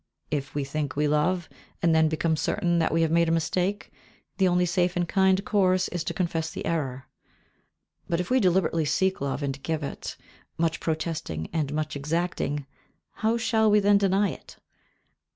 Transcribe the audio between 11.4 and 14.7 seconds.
and much exacting, how shall we then deny it?